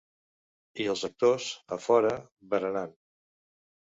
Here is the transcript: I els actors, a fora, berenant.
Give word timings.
I 0.85 0.85
els 0.93 1.03
actors, 1.09 1.49
a 1.77 1.79
fora, 1.87 2.13
berenant. 2.55 2.97